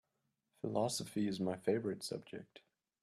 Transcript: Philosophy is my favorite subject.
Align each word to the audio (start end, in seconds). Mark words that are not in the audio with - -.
Philosophy 0.61 1.27
is 1.27 1.39
my 1.39 1.55
favorite 1.57 2.01
subject. 2.01 2.61